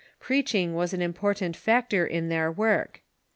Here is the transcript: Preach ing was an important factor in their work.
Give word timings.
Preach 0.19 0.55
ing 0.55 0.73
was 0.73 0.93
an 0.93 1.01
important 1.03 1.55
factor 1.55 2.07
in 2.07 2.29
their 2.29 2.51
work. 2.51 3.03